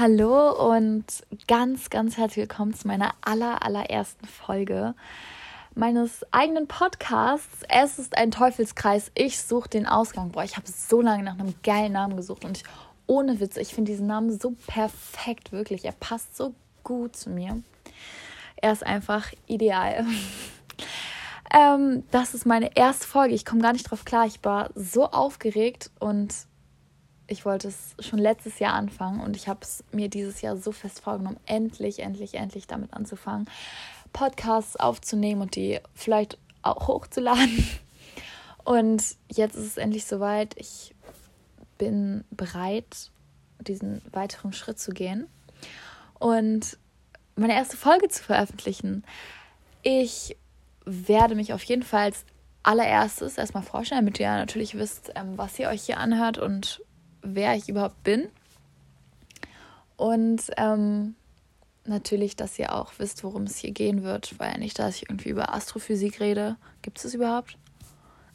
Hallo 0.00 0.72
und 0.72 1.04
ganz, 1.46 1.90
ganz 1.90 2.16
herzlich 2.16 2.48
willkommen 2.48 2.72
zu 2.72 2.88
meiner 2.88 3.12
aller, 3.20 3.62
allerersten 3.62 4.26
Folge 4.26 4.94
meines 5.74 6.24
eigenen 6.32 6.66
Podcasts. 6.66 7.64
Es 7.68 7.98
ist 7.98 8.16
ein 8.16 8.30
Teufelskreis. 8.30 9.12
Ich 9.14 9.42
suche 9.42 9.68
den 9.68 9.84
Ausgang. 9.84 10.30
Boah, 10.30 10.42
ich 10.42 10.56
habe 10.56 10.66
so 10.66 11.02
lange 11.02 11.22
nach 11.22 11.38
einem 11.38 11.52
geilen 11.62 11.92
Namen 11.92 12.16
gesucht 12.16 12.46
und 12.46 12.56
ich, 12.56 12.64
ohne 13.06 13.40
Witz, 13.40 13.58
ich 13.58 13.74
finde 13.74 13.90
diesen 13.92 14.06
Namen 14.06 14.40
so 14.40 14.54
perfekt, 14.66 15.52
wirklich. 15.52 15.84
Er 15.84 15.92
passt 15.92 16.34
so 16.34 16.54
gut 16.82 17.14
zu 17.14 17.28
mir. 17.28 17.62
Er 18.56 18.72
ist 18.72 18.86
einfach 18.86 19.30
ideal. 19.48 20.06
ähm, 21.54 22.04
das 22.10 22.32
ist 22.32 22.46
meine 22.46 22.74
erste 22.74 23.06
Folge. 23.06 23.34
Ich 23.34 23.44
komme 23.44 23.60
gar 23.60 23.74
nicht 23.74 23.90
drauf 23.90 24.06
klar. 24.06 24.24
Ich 24.24 24.42
war 24.42 24.70
so 24.74 25.10
aufgeregt 25.10 25.90
und 25.98 26.32
ich 27.30 27.44
wollte 27.44 27.68
es 27.68 27.94
schon 28.00 28.18
letztes 28.18 28.58
Jahr 28.58 28.74
anfangen 28.74 29.20
und 29.20 29.36
ich 29.36 29.46
habe 29.46 29.60
es 29.62 29.84
mir 29.92 30.08
dieses 30.08 30.42
Jahr 30.42 30.56
so 30.56 30.72
fest 30.72 31.00
vorgenommen, 31.00 31.38
endlich, 31.46 32.00
endlich, 32.00 32.34
endlich 32.34 32.66
damit 32.66 32.92
anzufangen, 32.92 33.48
Podcasts 34.12 34.74
aufzunehmen 34.76 35.40
und 35.40 35.54
die 35.54 35.78
vielleicht 35.94 36.38
auch 36.62 36.88
hochzuladen. 36.88 37.66
Und 38.64 39.02
jetzt 39.28 39.56
ist 39.56 39.66
es 39.66 39.76
endlich 39.78 40.04
soweit. 40.04 40.54
Ich 40.58 40.94
bin 41.78 42.24
bereit, 42.30 43.10
diesen 43.60 44.02
weiteren 44.12 44.52
Schritt 44.52 44.78
zu 44.78 44.92
gehen 44.92 45.26
und 46.18 46.78
meine 47.36 47.54
erste 47.54 47.76
Folge 47.76 48.08
zu 48.08 48.22
veröffentlichen. 48.22 49.04
Ich 49.82 50.36
werde 50.84 51.36
mich 51.36 51.52
auf 51.52 51.62
jeden 51.62 51.84
Fall 51.84 52.06
als 52.06 52.24
allererstes 52.62 53.38
erstmal 53.38 53.62
vorstellen, 53.62 54.04
damit 54.04 54.20
ihr 54.20 54.30
natürlich 54.30 54.76
wisst, 54.76 55.12
ähm, 55.14 55.38
was 55.38 55.58
ihr 55.58 55.68
euch 55.68 55.82
hier 55.82 55.98
anhört 55.98 56.36
und 56.36 56.82
wer 57.22 57.54
ich 57.54 57.68
überhaupt 57.68 58.02
bin. 58.02 58.28
Und 59.96 60.42
ähm, 60.56 61.14
natürlich, 61.84 62.36
dass 62.36 62.58
ihr 62.58 62.74
auch 62.74 62.92
wisst, 62.98 63.22
worum 63.24 63.42
es 63.42 63.58
hier 63.58 63.72
gehen 63.72 64.02
wird, 64.02 64.38
weil 64.38 64.58
nicht, 64.58 64.78
dass 64.78 64.96
ich 64.96 65.10
irgendwie 65.10 65.28
über 65.28 65.52
Astrophysik 65.54 66.20
rede. 66.20 66.56
Gibt 66.82 66.98
es 66.98 67.04
das 67.04 67.14
überhaupt? 67.14 67.56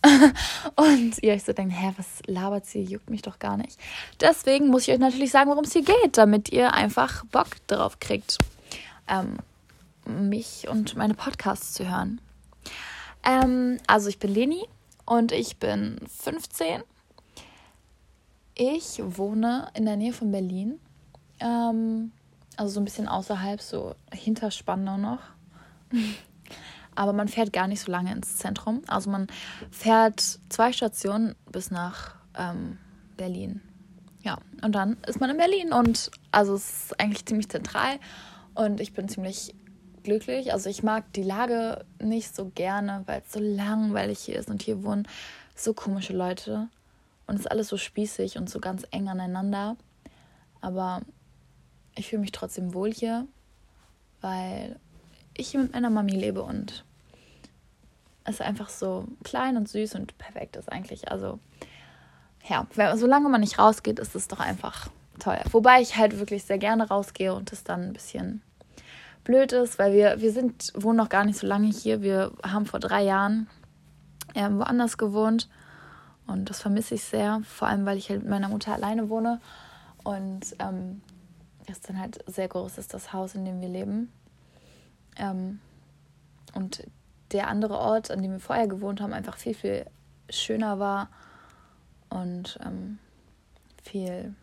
und 0.75 1.23
ihr 1.23 1.33
euch 1.33 1.43
so 1.43 1.53
denkt, 1.53 1.73
hä, 1.75 1.93
was 1.97 2.21
labert 2.27 2.65
sie? 2.65 2.83
Juckt 2.83 3.09
mich 3.09 3.23
doch 3.23 3.39
gar 3.39 3.57
nicht. 3.57 3.79
Deswegen 4.19 4.67
muss 4.67 4.83
ich 4.83 4.93
euch 4.93 4.99
natürlich 4.99 5.31
sagen, 5.31 5.49
worum 5.49 5.63
es 5.63 5.73
hier 5.73 5.83
geht, 5.83 6.17
damit 6.17 6.49
ihr 6.49 6.73
einfach 6.73 7.25
Bock 7.25 7.47
drauf 7.67 7.99
kriegt, 7.99 8.37
ähm, 9.07 9.37
mich 10.05 10.67
und 10.69 10.95
meine 10.95 11.15
Podcasts 11.15 11.73
zu 11.73 11.89
hören. 11.89 12.21
Ähm, 13.23 13.79
also 13.87 14.09
ich 14.09 14.19
bin 14.19 14.33
Leni 14.33 14.63
und 15.05 15.31
ich 15.31 15.57
bin 15.57 15.99
15 16.21 16.83
ich 18.55 19.01
wohne 19.03 19.67
in 19.73 19.85
der 19.85 19.97
Nähe 19.97 20.13
von 20.13 20.31
Berlin. 20.31 20.79
Ähm, 21.39 22.11
also 22.57 22.73
so 22.73 22.79
ein 22.79 22.85
bisschen 22.85 23.07
außerhalb, 23.07 23.61
so 23.61 23.95
hinter 24.13 24.51
Spandau 24.51 24.97
noch. 24.97 25.19
Aber 26.95 27.11
man 27.11 27.27
fährt 27.27 27.51
gar 27.51 27.67
nicht 27.67 27.81
so 27.81 27.91
lange 27.91 28.13
ins 28.13 28.37
Zentrum. 28.37 28.81
Also 28.87 29.09
man 29.09 29.27
fährt 29.69 30.39
zwei 30.49 30.71
Stationen 30.71 31.35
bis 31.51 31.69
nach 31.69 32.15
ähm, 32.37 32.77
Berlin. 33.17 33.61
Ja, 34.21 34.37
und 34.63 34.73
dann 34.73 34.97
ist 35.05 35.19
man 35.19 35.29
in 35.29 35.37
Berlin 35.37 35.71
und 35.71 36.09
also 36.31 36.55
es 36.55 36.85
ist 36.85 36.99
eigentlich 36.99 37.25
ziemlich 37.25 37.49
zentral 37.49 37.99
und 38.55 38.79
ich 38.79 38.93
bin 38.93 39.07
ziemlich 39.07 39.53
glücklich. 40.03 40.53
Also 40.53 40.69
ich 40.69 40.81
mag 40.81 41.11
die 41.13 41.23
Lage 41.23 41.85
nicht 42.01 42.33
so 42.35 42.49
gerne, 42.55 43.03
weil 43.05 43.21
es 43.23 43.33
so 43.33 43.39
langweilig 43.39 44.19
hier 44.19 44.39
ist 44.39 44.49
und 44.49 44.63
hier 44.63 44.83
wohnen 44.83 45.07
so 45.55 45.73
komische 45.73 46.13
Leute. 46.13 46.69
Und 47.27 47.35
es 47.35 47.41
ist 47.41 47.51
alles 47.51 47.67
so 47.67 47.77
spießig 47.77 48.37
und 48.37 48.49
so 48.49 48.59
ganz 48.59 48.85
eng 48.91 49.07
aneinander. 49.09 49.77
Aber 50.61 51.01
ich 51.95 52.07
fühle 52.07 52.21
mich 52.21 52.31
trotzdem 52.31 52.73
wohl 52.73 52.91
hier, 52.91 53.27
weil 54.21 54.79
ich 55.33 55.49
hier 55.49 55.61
mit 55.61 55.73
meiner 55.73 55.89
Mami 55.89 56.13
lebe 56.13 56.43
und 56.43 56.83
es 58.23 58.41
einfach 58.41 58.69
so 58.69 59.07
klein 59.23 59.57
und 59.57 59.69
süß 59.69 59.95
und 59.95 60.17
perfekt 60.17 60.55
ist 60.55 60.71
eigentlich. 60.71 61.11
Also 61.11 61.39
ja, 62.47 62.67
solange 62.95 63.29
man 63.29 63.41
nicht 63.41 63.59
rausgeht, 63.59 63.99
ist 63.99 64.15
es 64.15 64.27
doch 64.27 64.39
einfach 64.39 64.89
toll. 65.19 65.39
Wobei 65.51 65.81
ich 65.81 65.97
halt 65.97 66.19
wirklich 66.19 66.43
sehr 66.43 66.57
gerne 66.57 66.87
rausgehe 66.87 67.33
und 67.33 67.51
es 67.53 67.63
dann 67.63 67.81
ein 67.81 67.93
bisschen 67.93 68.41
blöd 69.23 69.51
ist, 69.51 69.79
weil 69.79 69.93
wir, 69.93 70.21
wir 70.21 70.31
sind, 70.31 70.71
wohnen 70.75 70.97
noch 70.97 71.09
gar 71.09 71.25
nicht 71.25 71.39
so 71.39 71.47
lange 71.47 71.67
hier. 71.67 72.01
Wir 72.01 72.31
haben 72.43 72.65
vor 72.65 72.79
drei 72.79 73.03
Jahren 73.03 73.47
äh, 74.33 74.49
woanders 74.49 74.97
gewohnt 74.97 75.47
und 76.27 76.49
das 76.49 76.61
vermisse 76.61 76.95
ich 76.95 77.03
sehr, 77.03 77.41
vor 77.45 77.67
allem 77.67 77.85
weil 77.85 77.97
ich 77.97 78.09
halt 78.09 78.21
mit 78.21 78.29
meiner 78.29 78.49
Mutter 78.49 78.73
alleine 78.73 79.09
wohne. 79.09 79.39
Und 80.03 80.55
ähm, 80.59 81.01
das 81.67 81.81
dann 81.81 81.99
halt 81.99 82.23
sehr 82.27 82.47
groß 82.47 82.77
ist, 82.77 82.93
das 82.93 83.13
Haus, 83.13 83.35
in 83.35 83.45
dem 83.45 83.61
wir 83.61 83.69
leben. 83.69 84.11
Ähm, 85.17 85.59
und 86.53 86.83
der 87.31 87.47
andere 87.47 87.77
Ort, 87.77 88.11
an 88.11 88.21
dem 88.21 88.33
wir 88.33 88.39
vorher 88.39 88.67
gewohnt 88.67 89.01
haben, 89.01 89.13
einfach 89.13 89.37
viel, 89.37 89.53
viel 89.53 89.85
schöner 90.29 90.79
war 90.79 91.09
und 92.09 92.59
ähm, 92.65 92.99
viel. 93.83 94.33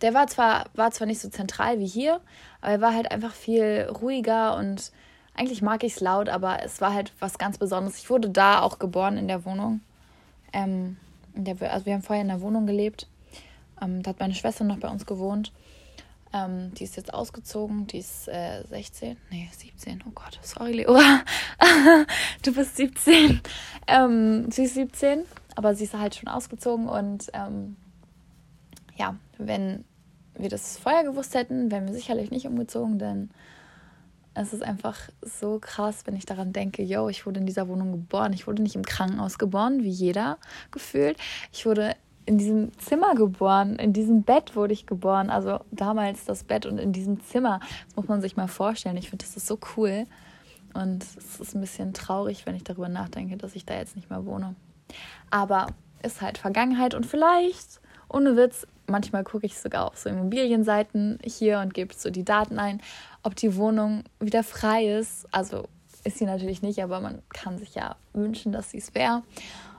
Der 0.00 0.12
war 0.12 0.26
zwar, 0.26 0.66
war 0.74 0.90
zwar 0.90 1.06
nicht 1.06 1.20
so 1.20 1.28
zentral 1.28 1.78
wie 1.78 1.86
hier, 1.86 2.20
aber 2.60 2.72
er 2.72 2.80
war 2.80 2.94
halt 2.94 3.10
einfach 3.10 3.32
viel 3.32 3.88
ruhiger 4.00 4.56
und 4.56 4.92
eigentlich 5.34 5.62
mag 5.62 5.82
ich 5.82 5.94
es 5.94 6.00
laut, 6.00 6.28
aber 6.28 6.62
es 6.62 6.80
war 6.80 6.92
halt 6.92 7.12
was 7.20 7.38
ganz 7.38 7.58
Besonderes. 7.58 7.98
Ich 7.98 8.10
wurde 8.10 8.28
da 8.28 8.60
auch 8.60 8.78
geboren 8.78 9.16
in 9.16 9.28
der 9.28 9.44
Wohnung. 9.44 9.80
Ähm, 10.54 10.96
der, 11.34 11.60
also 11.70 11.84
wir 11.84 11.94
haben 11.94 12.02
vorher 12.02 12.22
in 12.22 12.28
der 12.28 12.40
Wohnung 12.40 12.66
gelebt. 12.66 13.08
Ähm, 13.82 14.02
da 14.02 14.10
hat 14.10 14.20
meine 14.20 14.34
Schwester 14.34 14.64
noch 14.64 14.78
bei 14.78 14.88
uns 14.88 15.04
gewohnt. 15.04 15.52
Ähm, 16.32 16.72
die 16.74 16.84
ist 16.84 16.96
jetzt 16.96 17.12
ausgezogen. 17.12 17.86
Die 17.86 17.98
ist 17.98 18.28
äh, 18.28 18.64
16. 18.68 19.16
Nee, 19.30 19.48
17. 19.52 20.02
Oh 20.06 20.12
Gott, 20.14 20.38
sorry, 20.42 20.72
Leora. 20.72 21.20
du 22.42 22.54
bist 22.54 22.76
17. 22.76 23.40
Ähm, 23.86 24.50
sie 24.50 24.64
ist 24.64 24.74
17, 24.74 25.24
aber 25.56 25.74
sie 25.74 25.84
ist 25.84 25.94
halt 25.94 26.14
schon 26.14 26.28
ausgezogen. 26.28 26.88
Und 26.88 27.30
ähm, 27.34 27.76
ja, 28.96 29.16
wenn 29.38 29.84
wir 30.36 30.48
das 30.48 30.78
vorher 30.78 31.04
gewusst 31.04 31.34
hätten, 31.34 31.70
wären 31.70 31.86
wir 31.86 31.94
sicherlich 31.94 32.30
nicht 32.30 32.46
umgezogen, 32.46 32.98
denn 32.98 33.30
es 34.34 34.52
ist 34.52 34.62
einfach 34.62 34.98
so 35.22 35.58
krass, 35.60 36.02
wenn 36.06 36.16
ich 36.16 36.26
daran 36.26 36.52
denke, 36.52 36.82
yo, 36.82 37.08
ich 37.08 37.24
wurde 37.24 37.40
in 37.40 37.46
dieser 37.46 37.68
Wohnung 37.68 37.92
geboren. 37.92 38.32
Ich 38.32 38.46
wurde 38.46 38.62
nicht 38.62 38.74
im 38.74 38.84
Krankenhaus 38.84 39.38
geboren, 39.38 39.82
wie 39.82 39.90
jeder 39.90 40.38
gefühlt. 40.72 41.16
Ich 41.52 41.66
wurde 41.66 41.94
in 42.26 42.38
diesem 42.38 42.76
Zimmer 42.78 43.14
geboren, 43.14 43.76
in 43.76 43.92
diesem 43.92 44.22
Bett 44.22 44.56
wurde 44.56 44.72
ich 44.72 44.86
geboren. 44.86 45.30
Also 45.30 45.60
damals 45.70 46.24
das 46.24 46.42
Bett 46.42 46.66
und 46.66 46.78
in 46.78 46.92
diesem 46.92 47.22
Zimmer. 47.22 47.60
Das 47.86 47.96
muss 47.96 48.08
man 48.08 48.20
sich 48.20 48.36
mal 48.36 48.48
vorstellen. 48.48 48.96
Ich 48.96 49.10
finde, 49.10 49.24
das 49.24 49.36
ist 49.36 49.46
so 49.46 49.58
cool. 49.76 50.06
Und 50.72 51.04
es 51.04 51.38
ist 51.38 51.54
ein 51.54 51.60
bisschen 51.60 51.94
traurig, 51.94 52.46
wenn 52.46 52.56
ich 52.56 52.64
darüber 52.64 52.88
nachdenke, 52.88 53.36
dass 53.36 53.54
ich 53.54 53.64
da 53.64 53.74
jetzt 53.74 53.94
nicht 53.94 54.10
mehr 54.10 54.26
wohne. 54.26 54.56
Aber 55.30 55.68
ist 56.02 56.20
halt 56.20 56.38
Vergangenheit 56.38 56.94
und 56.94 57.06
vielleicht, 57.06 57.80
ohne 58.08 58.36
Witz, 58.36 58.66
manchmal 58.86 59.24
gucke 59.24 59.46
ich 59.46 59.58
sogar 59.58 59.86
auf 59.86 59.96
so 59.96 60.10
Immobilienseiten 60.10 61.18
hier 61.24 61.60
und 61.60 61.74
gebe 61.74 61.94
so 61.94 62.10
die 62.10 62.24
Daten 62.24 62.58
ein 62.58 62.82
ob 63.24 63.34
die 63.34 63.56
Wohnung 63.56 64.04
wieder 64.20 64.44
frei 64.44 64.86
ist. 64.86 65.26
Also 65.32 65.68
ist 66.04 66.18
sie 66.18 66.26
natürlich 66.26 66.62
nicht, 66.62 66.82
aber 66.82 67.00
man 67.00 67.22
kann 67.30 67.58
sich 67.58 67.74
ja 67.74 67.96
wünschen, 68.12 68.52
dass 68.52 68.70
sie 68.70 68.78
es 68.78 68.94
wäre. 68.94 69.22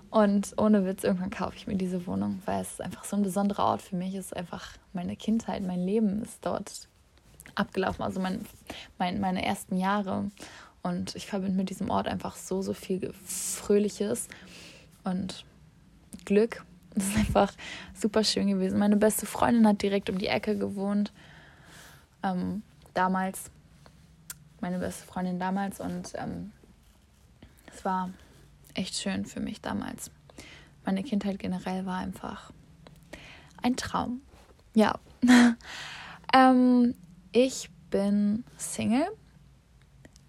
Und 0.10 0.54
ohne 0.58 0.86
Witz, 0.86 1.04
irgendwann 1.04 1.30
kaufe 1.30 1.56
ich 1.56 1.68
mir 1.68 1.76
diese 1.76 2.08
Wohnung, 2.08 2.42
weil 2.46 2.62
es 2.62 2.82
einfach 2.82 3.04
so 3.04 3.16
ein 3.16 3.24
besonderer 3.24 3.66
Ort 3.66 3.82
für 3.82 3.96
mich 3.96 4.16
ist. 4.16 4.36
Einfach 4.36 4.78
meine 4.94 5.16
Kindheit, 5.16 5.62
mein 5.62 5.86
Leben 5.86 6.22
ist 6.22 6.46
dort 6.46 6.88
abgelaufen, 7.54 8.04
also 8.04 8.20
mein, 8.20 8.46
mein, 8.98 9.20
meine 9.20 9.46
ersten 9.46 9.78
Jahre. 9.78 10.32
Und 10.82 11.16
ich 11.16 11.28
verbinde 11.28 11.58
mit 11.58 11.70
diesem 11.70 11.90
Ort 11.90 12.08
einfach 12.08 12.36
so, 12.36 12.62
so 12.62 12.74
viel 12.74 13.14
Fröhliches 13.26 14.28
und 15.04 15.46
Glück. 16.26 16.66
Es 16.98 17.08
ist 17.10 17.18
einfach 17.18 17.52
super 17.94 18.24
schön 18.24 18.48
gewesen. 18.48 18.80
Meine 18.80 18.96
beste 18.96 19.26
Freundin 19.26 19.68
hat 19.68 19.82
direkt 19.82 20.10
um 20.10 20.18
die 20.18 20.28
Ecke 20.28 20.58
gewohnt. 20.58 21.12
Ähm, 22.24 22.64
damals, 22.96 23.52
meine 24.62 24.80
beste 24.80 25.06
Freundin 25.06 25.40
damals 25.40 25.80
und 25.80 26.14
ähm, 26.16 26.52
es 27.74 27.86
war 27.86 28.10
echt 28.74 28.96
schön 28.96 29.26
für 29.26 29.40
mich 29.40 29.62
damals. 29.62 30.12
Meine 30.86 31.04
Kindheit 31.04 31.40
generell 31.40 31.86
war 31.86 32.00
einfach 32.00 32.52
ein 33.62 33.76
Traum. 33.76 34.22
Ja. 34.74 35.00
ähm, 36.34 36.96
ich 37.32 37.70
bin 37.90 38.44
Single 38.58 39.08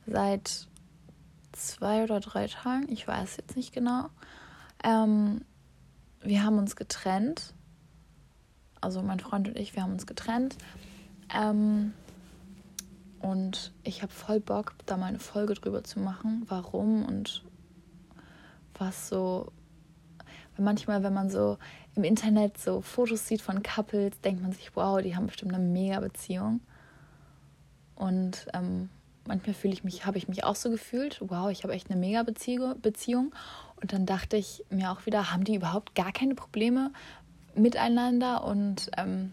seit 0.06 0.66
zwei 1.52 2.04
oder 2.04 2.20
drei 2.20 2.46
Tagen. 2.46 2.90
Ich 2.90 3.06
weiß 3.06 3.36
jetzt 3.36 3.56
nicht 3.56 3.72
genau. 3.72 4.08
Ähm, 4.84 5.42
wir 6.20 6.42
haben 6.42 6.58
uns 6.58 6.76
getrennt. 6.76 7.54
Also 8.80 9.02
mein 9.02 9.20
Freund 9.20 9.48
und 9.48 9.58
ich, 9.58 9.74
wir 9.74 9.82
haben 9.82 9.92
uns 9.92 10.06
getrennt. 10.06 10.56
Ähm, 11.34 11.92
und 13.26 13.72
ich 13.82 14.02
habe 14.02 14.12
voll 14.12 14.38
Bock, 14.38 14.74
da 14.86 14.96
mal 14.96 15.06
eine 15.06 15.18
Folge 15.18 15.54
drüber 15.54 15.82
zu 15.82 15.98
machen, 15.98 16.44
warum 16.46 17.04
und 17.04 17.42
was 18.78 19.08
so, 19.08 19.50
manchmal, 20.56 21.02
wenn 21.02 21.12
man 21.12 21.28
so 21.28 21.58
im 21.96 22.04
Internet 22.04 22.56
so 22.56 22.82
Fotos 22.82 23.26
sieht 23.26 23.42
von 23.42 23.64
Couples, 23.64 24.20
denkt 24.20 24.42
man 24.42 24.52
sich, 24.52 24.76
wow, 24.76 25.02
die 25.02 25.16
haben 25.16 25.26
bestimmt 25.26 25.52
eine 25.54 25.64
mega 25.64 25.98
Beziehung. 25.98 26.60
Und 27.96 28.46
ähm, 28.54 28.90
manchmal 29.26 29.54
fühle 29.54 29.74
ich 29.74 29.82
mich, 29.82 30.06
habe 30.06 30.18
ich 30.18 30.28
mich 30.28 30.44
auch 30.44 30.54
so 30.54 30.70
gefühlt, 30.70 31.18
wow, 31.20 31.50
ich 31.50 31.64
habe 31.64 31.72
echt 31.72 31.90
eine 31.90 31.98
mega 31.98 32.22
Beziehung. 32.22 33.34
Und 33.80 33.92
dann 33.92 34.06
dachte 34.06 34.36
ich 34.36 34.64
mir 34.70 34.92
auch 34.92 35.04
wieder, 35.04 35.32
haben 35.32 35.42
die 35.42 35.56
überhaupt 35.56 35.96
gar 35.96 36.12
keine 36.12 36.36
Probleme 36.36 36.92
miteinander 37.56 38.44
und 38.44 38.88
ähm, 38.96 39.32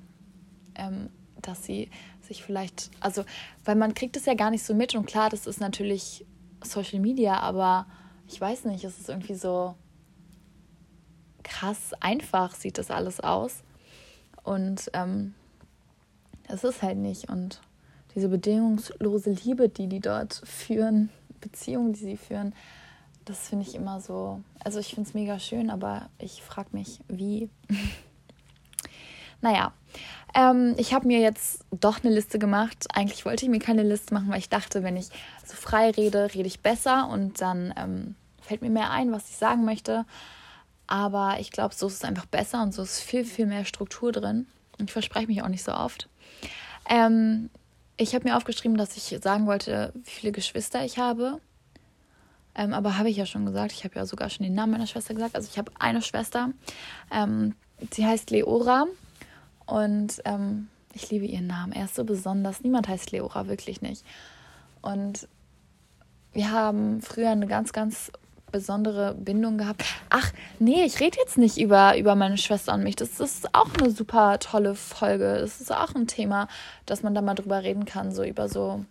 ähm, 0.74 1.10
dass 1.44 1.64
sie 1.64 1.92
sich 2.24 2.44
vielleicht, 2.44 2.92
also, 3.00 3.24
weil 3.66 3.76
man 3.76 3.94
kriegt 3.94 4.18
es 4.18 4.26
ja 4.26 4.34
gar 4.34 4.52
nicht 4.52 4.64
so 4.64 4.74
mit 4.74 4.96
und 4.96 5.06
klar, 5.06 5.30
das 5.30 5.48
ist 5.48 5.60
natürlich 5.60 6.26
Social 6.64 7.00
Media, 7.00 7.40
aber 7.40 7.86
ich 8.28 8.40
weiß 8.40 8.66
nicht, 8.66 8.84
es 8.84 9.00
ist 9.00 9.10
irgendwie 9.10 9.36
so 9.36 9.76
krass 11.44 11.92
einfach 12.00 12.56
sieht 12.56 12.78
das 12.78 12.90
alles 12.90 13.20
aus 13.20 13.64
und 14.44 14.90
ähm, 14.94 15.34
es 16.48 16.64
ist 16.64 16.82
halt 16.82 16.98
nicht 16.98 17.30
und 17.30 17.62
diese 18.16 18.30
bedingungslose 18.30 19.32
Liebe, 19.32 19.70
die 19.70 19.88
die 19.88 20.00
dort 20.00 20.42
führen, 20.46 21.10
Beziehungen, 21.42 21.94
die 21.94 22.00
sie 22.00 22.18
führen, 22.18 22.54
das 23.26 23.50
finde 23.50 23.68
ich 23.68 23.76
immer 23.76 24.02
so, 24.02 24.42
also 24.64 24.80
ich 24.80 24.94
finde 24.94 25.10
es 25.10 25.14
mega 25.14 25.40
schön, 25.40 25.70
aber 25.70 26.10
ich 26.18 26.42
frage 26.42 26.70
mich, 26.72 27.00
wie. 27.08 27.50
naja, 29.44 29.74
ähm, 30.34 30.74
ich 30.78 30.94
habe 30.94 31.06
mir 31.06 31.20
jetzt 31.20 31.66
doch 31.70 32.04
eine 32.04 32.14
Liste 32.14 32.40
gemacht. 32.40 32.88
Eigentlich 32.94 33.26
wollte 33.26 33.46
ich 33.46 33.52
mir 33.52 33.60
keine 33.60 33.84
Liste 33.84 34.14
machen, 34.14 34.30
weil 34.30 34.40
ich 34.40 34.50
dachte, 34.50 34.82
wenn 34.82 34.98
ich 34.98 35.10
so 35.46 35.56
frei 35.56 35.92
rede, 35.92 36.34
rede 36.34 36.48
ich 36.48 36.62
besser 36.62 37.10
und 37.10 37.42
dann 37.42 37.74
ähm, 37.78 38.16
fällt 38.42 38.62
mir 38.62 38.70
mehr 38.70 38.90
ein, 38.90 39.12
was 39.12 39.30
ich 39.30 39.36
sagen 39.36 39.66
möchte. 39.66 40.06
Aber 40.88 41.38
ich 41.40 41.52
glaube, 41.52 41.76
so 41.76 41.88
ist 41.88 41.96
es 41.96 42.04
einfach 42.04 42.26
besser 42.26 42.64
und 42.64 42.74
so 42.74 42.84
ist 42.84 43.02
viel, 43.02 43.26
viel 43.26 43.46
mehr 43.46 43.66
Struktur 43.66 44.12
drin. 44.12 44.48
Und 44.80 44.90
ich 44.90 44.94
verspreche 44.94 45.28
mich 45.28 45.44
auch 45.44 45.50
nicht 45.50 45.64
so 45.64 45.74
oft. 45.74 46.10
Ähm, 46.90 47.50
ich 47.98 48.16
habe 48.16 48.28
mir 48.28 48.38
aufgeschrieben, 48.38 48.78
dass 48.78 48.96
ich 48.96 49.20
sagen 49.22 49.46
wollte, 49.46 49.92
wie 49.94 50.10
viele 50.10 50.32
Geschwister 50.32 50.84
ich 50.84 50.98
habe. 50.98 51.40
Ähm, 52.56 52.74
aber 52.74 52.98
habe 52.98 53.10
ich 53.10 53.18
ja 53.18 53.26
schon 53.26 53.46
gesagt. 53.46 53.74
Ich 53.74 53.84
habe 53.84 53.96
ja 53.96 54.06
sogar 54.06 54.30
schon 54.30 54.46
den 54.46 54.56
Namen 54.56 54.72
meiner 54.72 54.88
Schwester 54.88 55.14
gesagt. 55.14 55.36
Also 55.36 55.50
ich 55.52 55.58
habe 55.58 55.72
eine 55.80 56.02
Schwester. 56.02 56.50
Ähm, 57.12 57.56
sie 57.92 58.06
heißt 58.06 58.32
Leora. 58.32 58.88
Und 59.66 60.22
ähm, 60.26 60.68
ich 60.94 61.10
liebe 61.10 61.26
ihren 61.26 61.48
Namen. 61.48 61.74
Er 61.74 61.86
ist 61.86 61.96
so 61.96 62.04
besonders. 62.04 62.62
Niemand 62.62 62.88
heißt 62.88 63.12
Leora, 63.12 63.48
wirklich 63.48 63.82
nicht. 63.82 64.06
Und 64.82 65.28
wir 66.34 66.52
haben 66.52 67.02
früher 67.02 67.30
eine 67.30 67.48
ganz, 67.48 67.74
ganz 67.74 68.12
besondere 68.52 69.16
Bindung 69.16 69.58
gehabt. 69.58 69.84
Ach, 70.10 70.32
nee, 70.60 70.84
ich 70.86 71.00
rede 71.00 71.18
jetzt 71.20 71.38
nicht 71.38 71.58
über, 71.58 71.98
über 71.98 72.16
meine 72.16 72.38
Schwester 72.38 72.74
und 72.74 72.84
mich. 72.84 72.96
Das, 72.96 73.20
ist 73.20 73.54
auch 73.54 73.74
eine 73.80 73.90
super 73.90 74.40
tolle 74.40 74.76
Folge. 74.76 75.40
Das 75.40 75.60
ist 75.60 75.72
auch 75.72 75.96
ein 75.96 76.08
Thema, 76.08 76.48
dass 76.86 77.04
man 77.04 77.16
da 77.16 77.22
mal 77.22 77.34
drüber 77.34 77.64
reden 77.64 77.86
kann, 77.86 78.14
so 78.14 78.24
über 78.24 78.48
so 78.48 78.86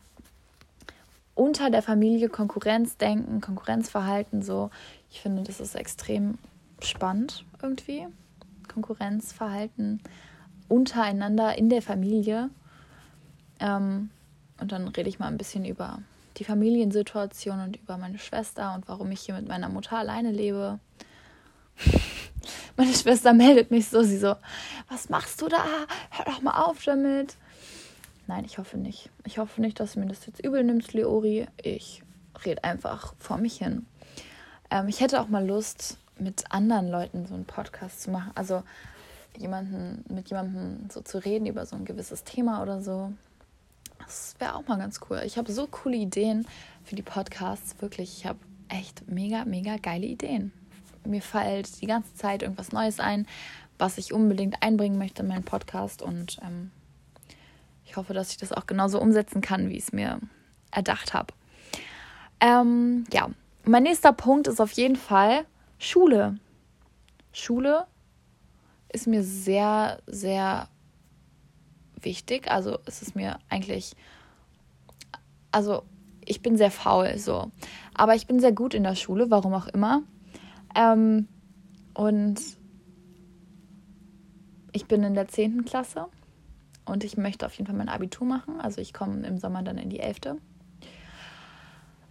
unter 1.34 1.70
der 1.70 1.82
Familie 1.82 2.28
Konkurrenzdenken, 2.28 3.40
Konkurrenzverhalten 3.40 4.42
so. 4.42 4.70
Ich 5.10 5.20
finde, 5.20 5.42
das 5.44 5.60
ist 5.60 5.75
extrem 5.75 6.38
spannend 6.82 7.44
irgendwie. 7.62 8.06
Konkurrenzverhalten 8.68 10.00
untereinander 10.72 11.56
in 11.56 11.69
der 11.69 11.82
Familie. 11.82 12.48
Ähm, 13.60 14.10
und 14.58 14.72
dann 14.72 14.88
rede 14.88 15.08
ich 15.08 15.19
mal 15.19 15.28
ein 15.28 15.36
bisschen 15.36 15.64
über 15.64 15.98
die 16.38 16.44
Familiensituation 16.44 17.60
und 17.60 17.76
über 17.76 17.98
meine 17.98 18.19
Schwester 18.19 18.74
und 18.74 18.88
warum 18.88 19.10
ich 19.10 19.20
hier 19.20 19.34
mit 19.34 19.46
meiner 19.46 19.69
Mutter 19.69 19.98
alleine 19.98 20.32
lebe. 20.32 20.78
Meine 22.76 22.94
Schwester 22.94 23.34
meldet 23.34 23.70
mich 23.70 23.88
so, 23.88 24.02
sie 24.02 24.16
so, 24.16 24.34
was 24.88 25.10
machst 25.10 25.42
du 25.42 25.48
da? 25.48 25.62
Hör 26.10 26.24
doch 26.24 26.40
mal 26.40 26.64
auf 26.64 26.82
damit. 26.82 27.36
Nein, 28.26 28.46
ich 28.46 28.56
hoffe 28.56 28.78
nicht. 28.78 29.10
Ich 29.25 29.36
hoffe 29.36 29.60
nicht, 29.60 29.78
dass 29.78 29.92
du 29.92 30.00
mir 30.00 30.06
das 30.06 30.25
jetzt 30.25 30.42
übel 30.42 30.64
nimmst, 30.64 30.94
Leori. 30.94 31.46
Ich 31.62 32.02
rede 32.46 32.64
einfach 32.64 33.14
vor 33.18 33.36
mich 33.36 33.58
hin. 33.58 33.84
Ähm, 34.70 34.88
ich 34.88 35.00
hätte 35.00 35.20
auch 35.20 35.28
mal 35.28 35.46
Lust, 35.46 35.98
mit 36.18 36.50
anderen 36.50 36.88
Leuten 36.88 37.26
so 37.26 37.34
einen 37.34 37.44
Podcast 37.44 38.02
zu 38.02 38.10
machen. 38.10 38.30
Also 38.34 38.62
jemanden, 39.38 40.05
mit 40.08 40.31
jemandem 40.31 40.88
so 40.90 41.00
zu 41.00 41.19
reden 41.19 41.46
über 41.46 41.67
so 41.67 41.76
ein 41.76 41.84
gewisses 41.84 42.25
Thema 42.25 42.62
oder 42.62 42.81
so. 42.81 43.12
Das 43.99 44.34
wäre 44.38 44.55
auch 44.56 44.67
mal 44.67 44.79
ganz 44.79 45.00
cool. 45.08 45.23
Ich 45.25 45.38
habe 45.38 45.52
so 45.52 45.67
coole 45.67 45.96
Ideen 45.96 46.46
für 46.84 46.96
die 46.96 47.02
Podcasts. 47.02 47.81
Wirklich, 47.81 48.19
ich 48.19 48.26
habe 48.26 48.38
echt 48.69 49.08
mega, 49.08 49.44
mega 49.44 49.76
geile 49.76 50.06
Ideen. 50.06 50.52
Mir 51.05 51.23
fällt 51.23 51.81
die 51.81 51.87
ganze 51.87 52.14
Zeit 52.14 52.43
irgendwas 52.43 52.73
Neues 52.73 53.00
ein, 53.00 53.26
was 53.79 53.99
ich 53.99 54.12
unbedingt 54.12 54.62
einbringen 54.62 54.99
möchte 54.99 55.23
in 55.23 55.29
meinen 55.29 55.44
Podcast. 55.44 56.02
Und 56.02 56.38
ähm, 56.43 56.70
ich 57.85 57.96
hoffe, 57.96 58.14
dass 58.14 58.31
ich 58.31 58.37
das 58.37 58.52
auch 58.52 58.67
genauso 58.67 59.00
umsetzen 59.00 59.40
kann, 59.40 59.69
wie 59.69 59.76
ich 59.76 59.85
es 59.85 59.93
mir 59.93 60.20
erdacht 60.70 61.14
habe. 61.14 61.32
Ähm, 62.40 63.05
ja, 63.12 63.31
mein 63.64 63.85
nächster 63.85 64.12
Punkt 64.12 64.49
ist 64.49 64.61
auf 64.61 64.73
jeden 64.73 64.96
Fall 64.96 65.44
Schule. 65.78 66.38
Schule 67.32 67.87
ist 68.92 69.06
mir 69.06 69.22
sehr, 69.22 69.98
sehr 70.06 70.68
wichtig. 72.00 72.50
Also 72.50 72.78
es 72.84 73.02
ist 73.02 73.16
mir 73.16 73.38
eigentlich, 73.48 73.94
also 75.50 75.82
ich 76.24 76.42
bin 76.42 76.56
sehr 76.56 76.70
faul 76.70 77.18
so, 77.18 77.50
aber 77.94 78.14
ich 78.14 78.26
bin 78.26 78.40
sehr 78.40 78.52
gut 78.52 78.74
in 78.74 78.84
der 78.84 78.94
Schule, 78.94 79.30
warum 79.30 79.54
auch 79.54 79.66
immer. 79.66 80.02
Ähm, 80.74 81.28
und 81.94 82.40
ich 84.72 84.86
bin 84.86 85.02
in 85.02 85.14
der 85.14 85.28
10. 85.28 85.64
Klasse 85.64 86.06
und 86.84 87.04
ich 87.04 87.16
möchte 87.16 87.46
auf 87.46 87.54
jeden 87.54 87.66
Fall 87.66 87.76
mein 87.76 87.88
Abitur 87.88 88.26
machen. 88.26 88.60
Also 88.60 88.80
ich 88.80 88.92
komme 88.92 89.26
im 89.26 89.38
Sommer 89.38 89.62
dann 89.62 89.78
in 89.78 89.90
die 89.90 90.00
11. 90.00 90.38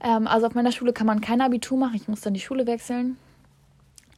Ähm, 0.02 0.28
also 0.28 0.48
auf 0.48 0.56
meiner 0.56 0.72
Schule 0.72 0.94
kann 0.94 1.08
man 1.08 1.22
kein 1.22 1.42
Abitur 1.42 1.78
machen. 1.78 1.96
Ich 1.96 2.08
muss 2.08 2.22
dann 2.22 2.34
die 2.34 2.40
Schule 2.40 2.68
wechseln. 2.68 3.18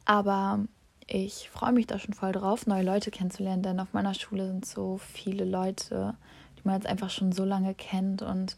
Aber 0.04 0.64
ich 1.06 1.50
freue 1.50 1.72
mich 1.72 1.86
da 1.86 1.98
schon 1.98 2.14
voll 2.14 2.32
drauf, 2.32 2.66
neue 2.66 2.82
Leute 2.82 3.10
kennenzulernen, 3.10 3.62
denn 3.62 3.80
auf 3.80 3.92
meiner 3.92 4.14
Schule 4.14 4.46
sind 4.46 4.64
so 4.64 4.98
viele 4.98 5.44
Leute, 5.44 6.14
die 6.58 6.62
man 6.64 6.76
jetzt 6.76 6.86
einfach 6.86 7.10
schon 7.10 7.32
so 7.32 7.44
lange 7.44 7.74
kennt 7.74 8.22
und 8.22 8.56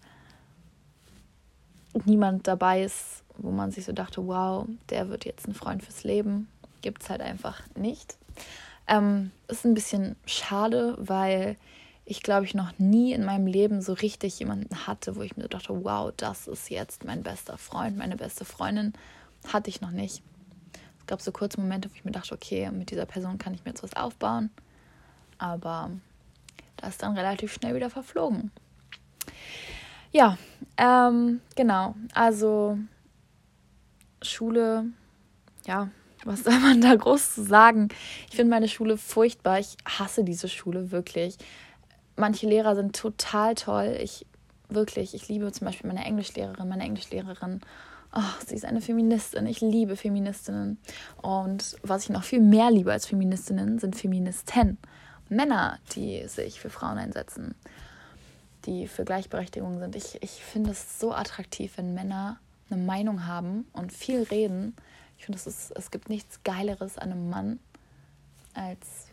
niemand 2.04 2.46
dabei 2.46 2.82
ist, 2.82 3.24
wo 3.38 3.50
man 3.50 3.70
sich 3.72 3.84
so 3.84 3.92
dachte, 3.92 4.26
wow, 4.26 4.66
der 4.90 5.08
wird 5.08 5.24
jetzt 5.24 5.48
ein 5.48 5.54
Freund 5.54 5.82
fürs 5.82 6.04
Leben. 6.04 6.48
Gibt 6.82 7.02
es 7.02 7.10
halt 7.10 7.20
einfach 7.20 7.62
nicht. 7.74 8.16
Ähm, 8.86 9.32
ist 9.48 9.64
ein 9.64 9.74
bisschen 9.74 10.16
schade, 10.26 10.94
weil 10.98 11.56
ich 12.04 12.22
glaube 12.22 12.44
ich 12.44 12.54
noch 12.54 12.78
nie 12.78 13.12
in 13.12 13.24
meinem 13.24 13.48
Leben 13.48 13.82
so 13.82 13.92
richtig 13.92 14.38
jemanden 14.38 14.86
hatte, 14.86 15.16
wo 15.16 15.22
ich 15.22 15.36
mir 15.36 15.48
dachte, 15.48 15.84
wow, 15.84 16.12
das 16.16 16.46
ist 16.46 16.70
jetzt 16.70 17.04
mein 17.04 17.22
bester 17.24 17.58
Freund, 17.58 17.96
meine 17.96 18.16
beste 18.16 18.44
Freundin. 18.44 18.92
Hatte 19.52 19.70
ich 19.70 19.80
noch 19.80 19.90
nicht. 19.90 20.22
Es 21.06 21.08
gab 21.08 21.22
so 21.22 21.30
kurze 21.30 21.60
Momente, 21.60 21.88
wo 21.88 21.94
ich 21.94 22.04
mir 22.04 22.10
dachte, 22.10 22.34
okay, 22.34 22.70
mit 22.70 22.90
dieser 22.90 23.06
Person 23.06 23.38
kann 23.38 23.54
ich 23.54 23.64
mir 23.64 23.70
jetzt 23.70 23.82
was 23.82 23.94
aufbauen. 23.94 24.50
Aber 25.38 25.90
das 26.76 26.90
ist 26.90 27.02
dann 27.02 27.16
relativ 27.16 27.52
schnell 27.52 27.74
wieder 27.74 27.90
verflogen. 27.90 28.50
Ja, 30.10 30.36
ähm, 30.76 31.40
genau. 31.54 31.94
Also 32.12 32.78
Schule, 34.20 34.86
ja, 35.66 35.90
was 36.24 36.40
soll 36.44 36.58
man 36.58 36.80
da 36.80 36.94
groß 36.94 37.34
zu 37.36 37.44
sagen? 37.44 37.88
Ich 38.28 38.36
finde 38.36 38.50
meine 38.50 38.68
Schule 38.68 38.96
furchtbar. 38.96 39.60
Ich 39.60 39.76
hasse 39.86 40.24
diese 40.24 40.48
Schule 40.48 40.90
wirklich 40.90 41.38
manche 42.16 42.46
Lehrer 42.46 42.74
sind 42.74 42.96
total 42.96 43.54
toll. 43.54 43.96
Ich 44.02 44.26
wirklich, 44.68 45.14
ich 45.14 45.28
liebe 45.28 45.50
zum 45.52 45.66
Beispiel 45.66 45.86
meine 45.86 46.04
Englischlehrerin, 46.04 46.68
meine 46.68 46.84
Englischlehrerin. 46.84 47.60
Oh, 48.14 48.44
sie 48.46 48.54
ist 48.54 48.64
eine 48.64 48.80
Feministin. 48.80 49.46
Ich 49.46 49.60
liebe 49.60 49.96
Feministinnen. 49.96 50.78
Und 51.20 51.76
was 51.82 52.04
ich 52.04 52.10
noch 52.10 52.24
viel 52.24 52.40
mehr 52.40 52.70
liebe 52.70 52.92
als 52.92 53.06
Feministinnen, 53.06 53.78
sind 53.78 53.96
Feministen. 53.96 54.78
Männer, 55.28 55.78
die 55.94 56.26
sich 56.28 56.60
für 56.60 56.70
Frauen 56.70 56.98
einsetzen, 56.98 57.54
die 58.64 58.86
für 58.86 59.04
Gleichberechtigung 59.04 59.80
sind. 59.80 59.96
Ich, 59.96 60.22
ich 60.22 60.42
finde 60.42 60.70
es 60.70 61.00
so 61.00 61.12
attraktiv, 61.12 61.72
wenn 61.76 61.94
Männer 61.94 62.38
eine 62.70 62.82
Meinung 62.82 63.26
haben 63.26 63.66
und 63.72 63.92
viel 63.92 64.22
reden. 64.22 64.76
Ich 65.18 65.24
finde, 65.24 65.40
es, 65.44 65.70
es 65.70 65.90
gibt 65.90 66.08
nichts 66.08 66.42
Geileres 66.44 66.98
an 66.98 67.12
einem 67.12 67.30
Mann 67.30 67.58
als 68.54 69.08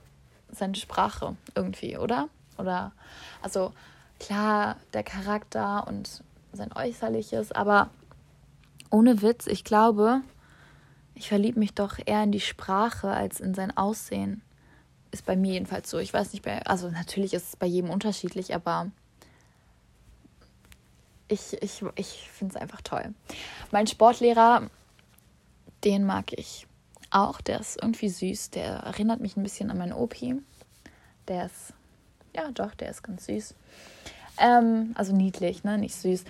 seine 0.52 0.76
Sprache 0.76 1.36
irgendwie, 1.56 1.98
oder? 1.98 2.30
Oder 2.58 2.94
also 3.42 3.74
klar, 4.20 4.78
der 4.94 5.04
Charakter 5.04 5.88
und 5.88 6.24
sein 6.52 6.72
Äußerliches, 6.72 7.52
aber 7.52 7.90
ohne 8.94 9.24
Witz, 9.24 9.48
ich 9.48 9.64
glaube, 9.64 10.22
ich 11.16 11.30
verliebe 11.30 11.60
mich 11.60 11.74
doch 11.74 11.98
eher 12.06 12.24
in 12.24 12.32
die 12.32 12.40
Sprache 12.40 13.10
als 13.10 13.40
in 13.40 13.56
sein 13.56 13.76
Aussehen. 13.76 14.44
Ist 15.10 15.26
bei 15.26 15.36
mir 15.36 15.54
jedenfalls 15.54 15.90
so. 15.90 15.98
Ich 15.98 16.14
weiß 16.14 16.32
nicht, 16.34 16.46
bei, 16.46 16.64
also 16.68 16.92
natürlich 16.92 17.34
ist 17.34 17.50
es 17.50 17.56
bei 17.56 17.66
jedem 17.66 17.90
unterschiedlich, 17.90 18.54
aber 18.54 18.92
ich, 21.28 21.58
ich, 21.62 21.84
ich 21.96 22.30
finde 22.32 22.56
es 22.56 22.62
einfach 22.62 22.82
toll. 22.82 23.16
Mein 23.72 23.88
Sportlehrer, 23.88 24.70
den 25.84 26.04
mag 26.04 26.32
ich. 26.34 26.68
auch, 27.10 27.42
der 27.42 27.60
ist 27.60 27.82
irgendwie 27.82 28.10
süß. 28.10 28.52
Der 28.52 28.68
erinnert 28.78 29.22
mich 29.22 29.38
ein 29.38 29.44
bisschen 29.44 29.72
an 29.72 29.80
meinen 29.80 29.94
Opi. 29.94 30.36
Der 31.28 31.48
ist, 31.48 31.74
ja 32.36 32.52
doch, 32.52 32.76
der 32.76 32.90
ist 32.90 33.04
ganz 33.04 33.26
süß. 33.26 33.56
Ähm, 34.38 34.92
also 34.96 35.16
niedlich, 35.16 35.64
ne? 35.64 35.78
Nicht 35.80 35.96
süß. 35.96 36.26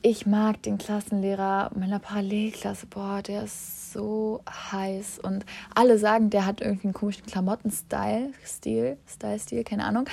Ich 0.00 0.26
mag 0.26 0.62
den 0.62 0.78
Klassenlehrer 0.78 1.70
meiner 1.74 1.98
Parallelklasse. 1.98 2.86
Boah, 2.86 3.20
der 3.20 3.42
ist 3.42 3.92
so 3.92 4.42
heiß. 4.48 5.18
Und 5.20 5.44
alle 5.74 5.98
sagen, 5.98 6.30
der 6.30 6.46
hat 6.46 6.60
irgendwie 6.60 6.86
einen 6.86 6.94
komischen 6.94 7.26
Klamotten-Style. 7.26 8.32
Stil, 8.44 8.96
Style-Stil, 9.08 9.64
keine 9.64 9.84
Ahnung. 9.84 10.04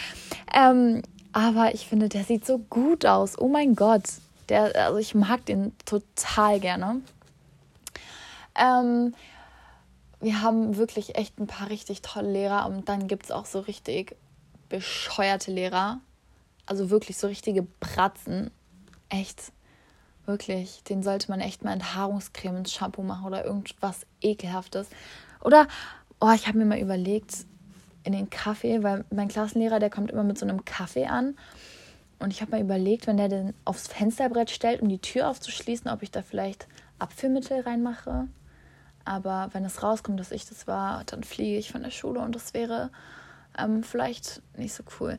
Ähm, 0.53 1.03
aber 1.33 1.75
ich 1.75 1.87
finde, 1.87 2.09
der 2.09 2.23
sieht 2.23 2.47
so 2.47 2.57
gut 2.57 3.05
aus. 3.05 3.37
Oh 3.37 3.47
mein 3.47 3.75
Gott. 3.75 4.03
Der, 4.49 4.75
also 4.87 4.97
ich 4.97 5.13
mag 5.13 5.45
den 5.45 5.71
total 5.85 6.59
gerne. 6.59 7.01
Ähm, 8.55 9.13
wir 10.19 10.41
haben 10.41 10.77
wirklich 10.77 11.15
echt 11.15 11.39
ein 11.39 11.47
paar 11.47 11.69
richtig 11.69 12.01
tolle 12.01 12.31
Lehrer 12.31 12.65
und 12.65 12.89
dann 12.89 13.07
gibt 13.07 13.25
es 13.25 13.31
auch 13.31 13.45
so 13.45 13.59
richtig 13.59 14.15
bescheuerte 14.69 15.51
Lehrer. 15.51 15.99
Also 16.65 16.89
wirklich 16.89 17.17
so 17.17 17.27
richtige 17.27 17.61
Bratzen. 17.61 18.49
Echt. 19.09 19.51
Wirklich. 20.25 20.83
Den 20.83 21.03
sollte 21.03 21.29
man 21.29 21.39
echt 21.39 21.63
mal 21.63 21.73
Enthaarungscreme 21.73 22.57
ins 22.57 22.73
Shampoo 22.73 23.03
machen 23.03 23.25
oder 23.25 23.45
irgendwas 23.45 24.05
Ekelhaftes. 24.21 24.87
Oder, 25.41 25.67
oh, 26.19 26.31
ich 26.33 26.47
habe 26.47 26.57
mir 26.57 26.65
mal 26.65 26.79
überlegt, 26.79 27.45
in 28.05 28.13
den 28.13 28.29
Kaffee, 28.29 28.83
weil 28.83 29.03
mein 29.09 29.27
Klassenlehrer, 29.27 29.79
der 29.79 29.89
kommt 29.89 30.11
immer 30.11 30.23
mit 30.23 30.37
so 30.37 30.45
einem 30.45 30.63
Kaffee 30.63 31.07
an. 31.07 31.35
Und 32.19 32.31
ich 32.31 32.41
habe 32.41 32.51
mal 32.51 32.61
überlegt, 32.61 33.07
wenn 33.07 33.17
der 33.17 33.29
den 33.29 33.53
aufs 33.65 33.87
Fensterbrett 33.87 34.49
stellt, 34.49 34.81
um 34.81 34.89
die 34.89 34.99
Tür 34.99 35.29
aufzuschließen, 35.29 35.89
ob 35.89 36.01
ich 36.03 36.11
da 36.11 36.21
vielleicht 36.21 36.67
Abführmittel 36.99 37.61
reinmache. 37.61 38.27
Aber 39.03 39.49
wenn 39.53 39.65
es 39.65 39.83
rauskommt, 39.83 40.19
dass 40.19 40.31
ich 40.31 40.47
das 40.47 40.67
war, 40.67 41.03
dann 41.05 41.23
fliege 41.23 41.57
ich 41.57 41.71
von 41.71 41.83
der 41.83 41.91
Schule 41.91 42.19
und 42.19 42.35
das 42.35 42.53
wäre 42.53 42.89
ähm, 43.57 43.83
vielleicht 43.83 44.41
nicht 44.57 44.73
so 44.73 44.83
cool. 44.99 45.17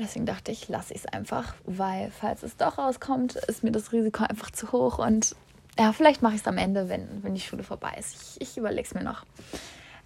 Deswegen 0.00 0.26
dachte 0.26 0.52
ich, 0.52 0.68
lasse 0.68 0.94
ich 0.94 1.00
es 1.00 1.06
einfach, 1.06 1.54
weil 1.64 2.10
falls 2.10 2.42
es 2.44 2.56
doch 2.56 2.78
rauskommt, 2.78 3.34
ist 3.34 3.64
mir 3.64 3.72
das 3.72 3.92
Risiko 3.92 4.24
einfach 4.24 4.50
zu 4.50 4.70
hoch. 4.70 4.98
Und 4.98 5.34
ja, 5.78 5.92
vielleicht 5.92 6.22
mache 6.22 6.34
ich 6.34 6.40
es 6.42 6.46
am 6.46 6.56
Ende, 6.56 6.88
wenn, 6.88 7.22
wenn 7.22 7.34
die 7.34 7.40
Schule 7.40 7.64
vorbei 7.64 7.96
ist. 7.98 8.14
Ich, 8.14 8.40
ich 8.40 8.56
überlege 8.56 8.86
es 8.86 8.94
mir 8.94 9.02
noch. 9.02 9.24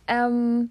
Ähm, 0.07 0.71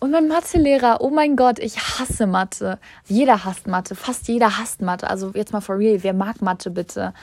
und 0.00 0.10
mein 0.10 0.26
Mathelehrer, 0.26 1.00
oh 1.00 1.10
mein 1.10 1.36
Gott, 1.36 1.60
ich 1.60 1.78
hasse 1.78 2.26
Mathe. 2.26 2.78
Jeder 3.06 3.44
hasst 3.44 3.68
Mathe, 3.68 3.94
fast 3.94 4.26
jeder 4.26 4.58
hasst 4.58 4.82
Mathe. 4.82 5.08
Also 5.08 5.30
jetzt 5.34 5.52
mal 5.52 5.60
for 5.60 5.78
real, 5.78 6.02
wer 6.02 6.12
mag 6.12 6.42
Mathe 6.42 6.70
bitte? 6.70 7.14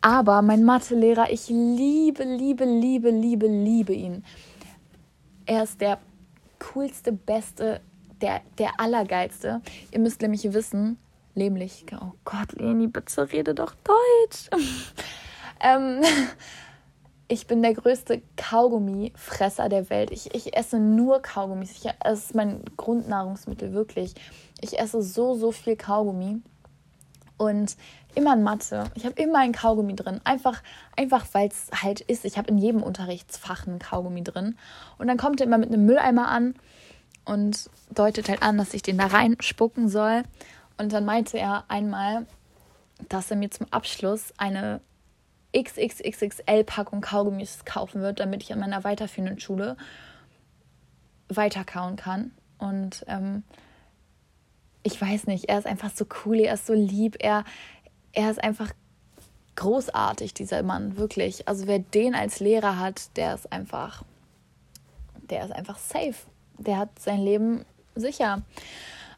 Aber 0.00 0.40
mein 0.42 0.64
Mathelehrer, 0.64 1.30
ich 1.30 1.48
liebe, 1.48 2.24
liebe, 2.24 2.64
liebe, 2.64 3.10
liebe, 3.10 3.46
liebe 3.48 3.92
ihn. 3.92 4.24
Er 5.46 5.64
ist 5.64 5.80
der 5.80 5.98
coolste, 6.58 7.12
beste, 7.12 7.80
der, 8.24 8.40
der 8.58 8.80
allergeilste. 8.80 9.60
Ihr 9.90 9.98
müsst 9.98 10.22
nämlich 10.22 10.54
wissen, 10.54 10.98
nämlich, 11.34 11.84
oh 11.92 12.12
Gott, 12.24 12.52
Leni, 12.58 12.86
bitte 12.86 13.30
rede 13.30 13.54
doch 13.54 13.74
Deutsch. 13.84 14.48
ähm, 15.60 16.00
ich 17.28 17.46
bin 17.46 17.62
der 17.62 17.74
größte 17.74 18.22
Kaugummifresser 18.36 19.68
der 19.68 19.90
Welt. 19.90 20.10
Ich, 20.10 20.34
ich 20.34 20.56
esse 20.56 20.78
nur 20.78 21.20
Kaugummis. 21.20 21.72
Ich, 21.72 21.90
es 22.02 22.24
ist 22.24 22.34
mein 22.34 22.62
Grundnahrungsmittel, 22.78 23.74
wirklich. 23.74 24.14
Ich 24.62 24.78
esse 24.78 25.02
so, 25.02 25.34
so 25.34 25.52
viel 25.52 25.76
Kaugummi. 25.76 26.40
Und 27.36 27.76
immer 28.14 28.32
in 28.32 28.42
Mathe. 28.42 28.84
Ich 28.94 29.04
habe 29.04 29.20
immer 29.20 29.40
ein 29.40 29.52
Kaugummi 29.52 29.96
drin. 29.96 30.22
Einfach, 30.24 30.62
einfach 30.96 31.26
weil 31.32 31.48
es 31.48 31.68
halt 31.82 32.00
ist. 32.00 32.24
Ich 32.24 32.38
habe 32.38 32.48
in 32.48 32.56
jedem 32.56 32.82
Unterrichtsfach 32.82 33.66
ein 33.66 33.78
Kaugummi 33.78 34.22
drin. 34.24 34.56
Und 34.96 35.08
dann 35.08 35.18
kommt 35.18 35.40
er 35.42 35.46
immer 35.46 35.58
mit 35.58 35.70
einem 35.70 35.84
Mülleimer 35.84 36.28
an 36.28 36.54
und 37.24 37.70
deutet 37.90 38.28
halt 38.28 38.42
an, 38.42 38.58
dass 38.58 38.74
ich 38.74 38.82
den 38.82 38.98
da 38.98 39.06
reinspucken 39.06 39.88
soll. 39.88 40.22
Und 40.76 40.92
dann 40.92 41.04
meinte 41.04 41.38
er 41.38 41.64
einmal, 41.68 42.26
dass 43.08 43.30
er 43.30 43.36
mir 43.36 43.50
zum 43.50 43.66
Abschluss 43.70 44.32
eine 44.36 44.80
XXXXL-Packung 45.56 47.00
Kaugummis 47.00 47.64
kaufen 47.64 48.02
wird, 48.02 48.20
damit 48.20 48.42
ich 48.42 48.52
an 48.52 48.60
meiner 48.60 48.84
weiterführenden 48.84 49.38
Schule 49.38 49.76
weiterkauen 51.28 51.96
kann. 51.96 52.32
Und 52.58 53.04
ähm, 53.08 53.44
ich 54.82 55.00
weiß 55.00 55.26
nicht, 55.26 55.48
er 55.48 55.58
ist 55.58 55.66
einfach 55.66 55.90
so 55.94 56.06
cool, 56.24 56.40
er 56.40 56.54
ist 56.54 56.66
so 56.66 56.74
lieb, 56.74 57.16
er, 57.20 57.44
er 58.12 58.30
ist 58.30 58.42
einfach 58.42 58.72
großartig, 59.56 60.34
dieser 60.34 60.62
Mann, 60.62 60.96
wirklich. 60.96 61.46
Also 61.48 61.66
wer 61.66 61.78
den 61.78 62.14
als 62.14 62.40
Lehrer 62.40 62.78
hat, 62.78 63.16
der 63.16 63.34
ist 63.34 63.50
einfach, 63.52 64.02
der 65.30 65.44
ist 65.44 65.52
einfach 65.52 65.78
safe. 65.78 66.14
Der 66.58 66.78
hat 66.78 66.98
sein 66.98 67.20
Leben 67.20 67.64
sicher. 67.94 68.42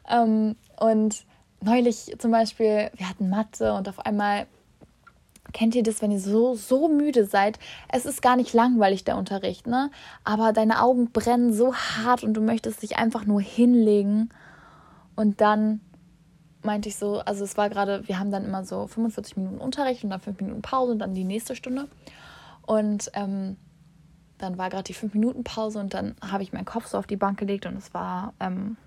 Ähm, 0.09 0.55
und 0.79 1.25
neulich 1.61 2.15
zum 2.17 2.31
Beispiel, 2.31 2.91
wir 2.95 3.09
hatten 3.09 3.29
Mathe 3.29 3.73
und 3.73 3.89
auf 3.89 3.99
einmal 3.99 4.47
Kennt 5.53 5.75
ihr 5.75 5.83
das, 5.83 6.01
wenn 6.01 6.11
ihr 6.11 6.19
so, 6.19 6.55
so 6.55 6.89
müde 6.89 7.25
seid? 7.25 7.57
Es 7.89 8.05
ist 8.05 8.21
gar 8.21 8.35
nicht 8.35 8.53
langweilig, 8.53 9.03
der 9.05 9.17
Unterricht, 9.17 9.65
ne? 9.65 9.91
Aber 10.23 10.51
deine 10.51 10.81
Augen 10.81 11.11
brennen 11.11 11.53
so 11.53 11.73
hart 11.73 12.23
und 12.23 12.33
du 12.33 12.41
möchtest 12.41 12.83
dich 12.83 12.97
einfach 12.97 13.25
nur 13.25 13.41
hinlegen. 13.41 14.29
Und 15.15 15.41
dann 15.41 15.81
meinte 16.63 16.89
ich 16.89 16.97
so, 16.97 17.19
also 17.19 17.43
es 17.43 17.57
war 17.57 17.69
gerade, 17.69 18.07
wir 18.07 18.19
haben 18.19 18.31
dann 18.31 18.45
immer 18.45 18.65
so 18.65 18.87
45 18.87 19.37
Minuten 19.37 19.57
Unterricht 19.59 20.03
und 20.03 20.09
dann 20.09 20.19
5 20.19 20.41
Minuten 20.41 20.61
Pause 20.61 20.91
und 20.91 20.99
dann 20.99 21.15
die 21.15 21.23
nächste 21.23 21.55
Stunde. 21.55 21.87
Und 22.65 23.09
ähm, 23.13 23.55
dann 24.37 24.57
war 24.57 24.69
gerade 24.69 24.83
die 24.83 24.93
5 24.93 25.13
Minuten 25.13 25.43
Pause 25.43 25.79
und 25.79 25.93
dann 25.93 26.15
habe 26.21 26.43
ich 26.43 26.53
meinen 26.53 26.65
Kopf 26.65 26.87
so 26.87 26.97
auf 26.97 27.07
die 27.07 27.15
Bank 27.15 27.39
gelegt 27.39 27.65
und 27.65 27.77
es 27.77 27.93
war 27.93 28.33
ähm, 28.39 28.77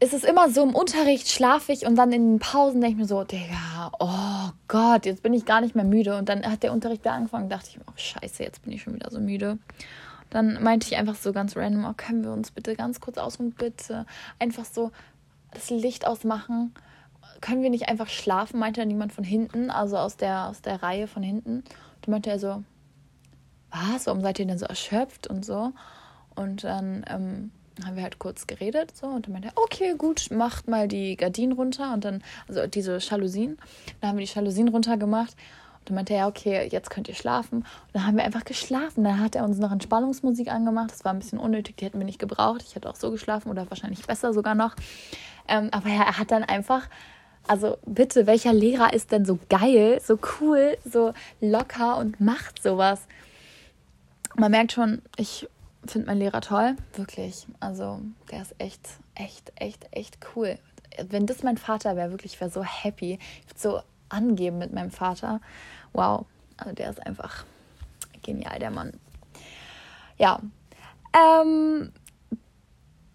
es 0.00 0.12
ist 0.12 0.24
immer 0.24 0.48
so 0.50 0.62
im 0.62 0.74
Unterricht 0.74 1.28
schlafe 1.28 1.72
ich 1.72 1.84
und 1.84 1.96
dann 1.96 2.12
in 2.12 2.34
den 2.34 2.38
Pausen 2.38 2.80
denke 2.80 2.94
ich 2.94 2.98
mir 2.98 3.06
so, 3.08 3.24
Digga, 3.24 3.90
oh 3.98 4.50
Gott, 4.68 5.06
jetzt 5.06 5.22
bin 5.22 5.32
ich 5.32 5.44
gar 5.44 5.60
nicht 5.60 5.74
mehr 5.74 5.84
müde. 5.84 6.16
Und 6.16 6.28
dann 6.28 6.44
hat 6.46 6.62
der 6.62 6.72
Unterricht 6.72 7.02
wieder 7.02 7.14
angefangen, 7.14 7.48
dachte 7.48 7.70
ich 7.70 7.78
mir, 7.78 7.84
oh 7.88 7.96
Scheiße, 7.96 8.44
jetzt 8.44 8.62
bin 8.62 8.72
ich 8.72 8.82
schon 8.82 8.94
wieder 8.94 9.10
so 9.10 9.18
müde. 9.18 9.58
Dann 10.30 10.62
meinte 10.62 10.86
ich 10.86 10.96
einfach 10.96 11.16
so 11.16 11.32
ganz 11.32 11.56
random, 11.56 11.84
oh, 11.84 11.94
können 11.96 12.22
wir 12.22 12.32
uns 12.32 12.52
bitte 12.52 12.76
ganz 12.76 13.00
kurz 13.00 13.18
ausruhen, 13.18 13.52
bitte 13.52 14.06
einfach 14.38 14.64
so 14.64 14.92
das 15.52 15.70
Licht 15.70 16.06
ausmachen. 16.06 16.74
Können 17.40 17.62
wir 17.62 17.70
nicht 17.70 17.88
einfach 17.88 18.08
schlafen, 18.08 18.60
meinte 18.60 18.80
dann 18.80 18.90
jemand 18.90 19.12
von 19.12 19.24
hinten, 19.24 19.70
also 19.70 19.96
aus 19.96 20.16
der, 20.16 20.46
aus 20.48 20.62
der 20.62 20.82
Reihe 20.82 21.08
von 21.08 21.24
hinten. 21.24 21.64
Und 21.96 22.08
meinte 22.08 22.30
er 22.30 22.38
so, 22.38 22.62
was, 23.70 24.06
warum 24.06 24.20
seid 24.20 24.38
ihr 24.38 24.46
denn 24.46 24.58
so 24.58 24.66
erschöpft 24.66 25.26
und 25.26 25.44
so? 25.44 25.72
Und 26.34 26.64
dann 26.64 27.04
ähm, 27.08 27.50
haben 27.84 27.96
wir 27.96 28.02
halt 28.02 28.18
kurz 28.18 28.46
geredet 28.46 28.96
so 28.96 29.06
und 29.06 29.26
dann 29.26 29.32
meinte 29.32 29.48
er, 29.48 29.62
okay, 29.62 29.94
gut, 29.96 30.30
macht 30.30 30.68
mal 30.68 30.88
die 30.88 31.16
Gardinen 31.16 31.52
runter 31.52 31.92
und 31.92 32.04
dann, 32.04 32.22
also 32.48 32.66
diese 32.66 32.98
Jalousien. 32.98 33.58
Dann 34.00 34.10
haben 34.10 34.18
wir 34.18 34.26
die 34.26 34.32
Jalousien 34.32 34.68
runtergemacht 34.68 35.34
und 35.80 35.88
dann 35.90 35.94
meinte 35.94 36.14
er, 36.14 36.28
okay, 36.28 36.68
jetzt 36.70 36.90
könnt 36.90 37.08
ihr 37.08 37.14
schlafen. 37.14 37.58
Und 37.58 37.66
dann 37.92 38.06
haben 38.06 38.16
wir 38.16 38.24
einfach 38.24 38.44
geschlafen. 38.44 39.04
Dann 39.04 39.20
hat 39.20 39.34
er 39.34 39.44
uns 39.44 39.58
noch 39.58 39.72
Entspannungsmusik 39.72 40.48
angemacht. 40.48 40.90
Das 40.92 41.04
war 41.04 41.12
ein 41.12 41.18
bisschen 41.18 41.38
unnötig, 41.38 41.76
die 41.76 41.84
hätten 41.84 41.98
wir 41.98 42.06
nicht 42.06 42.18
gebraucht. 42.18 42.62
Ich 42.66 42.74
hätte 42.74 42.88
auch 42.88 42.96
so 42.96 43.10
geschlafen 43.10 43.50
oder 43.50 43.70
wahrscheinlich 43.70 44.06
besser 44.06 44.32
sogar 44.32 44.54
noch. 44.54 44.74
Ähm, 45.46 45.68
aber 45.72 45.88
er 45.88 46.18
hat 46.18 46.30
dann 46.30 46.44
einfach 46.44 46.88
also 47.48 47.78
bitte, 47.86 48.26
welcher 48.26 48.52
Lehrer 48.52 48.92
ist 48.92 49.10
denn 49.10 49.24
so 49.24 49.38
geil, 49.48 50.00
so 50.04 50.18
cool, 50.40 50.76
so 50.84 51.14
locker 51.40 51.96
und 51.96 52.20
macht 52.20 52.62
sowas? 52.62 53.06
Man 54.38 54.52
merkt 54.52 54.70
schon, 54.70 55.02
ich 55.16 55.48
finde 55.84 56.06
meinen 56.06 56.20
Lehrer 56.20 56.40
toll, 56.40 56.76
wirklich. 56.94 57.48
Also 57.58 58.00
der 58.30 58.42
ist 58.42 58.54
echt, 58.58 58.88
echt, 59.16 59.52
echt, 59.56 59.88
echt 59.90 60.18
cool. 60.36 60.58
Wenn 61.08 61.26
das 61.26 61.42
mein 61.42 61.58
Vater 61.58 61.96
wäre, 61.96 62.12
wirklich, 62.12 62.34
ich 62.34 62.40
wäre 62.40 62.50
so 62.50 62.62
happy. 62.62 63.18
Ich 63.40 63.50
würde 63.50 63.60
so 63.60 63.80
angeben 64.08 64.58
mit 64.58 64.72
meinem 64.72 64.92
Vater. 64.92 65.40
Wow, 65.92 66.26
also 66.56 66.72
der 66.72 66.88
ist 66.90 67.04
einfach 67.04 67.44
genial, 68.22 68.60
der 68.60 68.70
Mann. 68.70 68.92
Ja, 70.18 70.40
ähm, 71.12 71.92